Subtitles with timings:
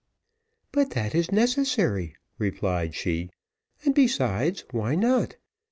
[0.71, 3.29] "But that is necessary," replied she;
[3.85, 5.35] "and besides, why not?